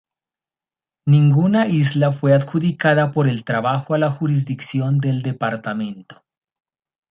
[1.05, 6.23] Ninguna isla fue adjudicada por el tratado a la jurisdicción del departamento.